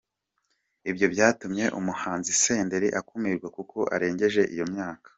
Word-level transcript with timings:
Ibyo 0.89 1.05
byatumye 1.13 1.65
umuhanzi 1.79 2.31
Senderi 2.43 2.89
akumirwa 2.99 3.47
kuko 3.57 3.77
arengeje 3.95 4.41
iyo 4.55 4.65
myaka. 4.73 5.07